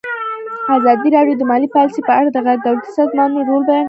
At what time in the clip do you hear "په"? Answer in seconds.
2.07-2.13